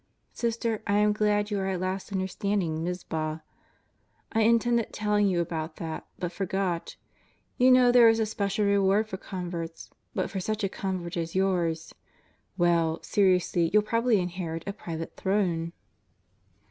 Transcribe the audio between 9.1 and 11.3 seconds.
converts, but for such a convert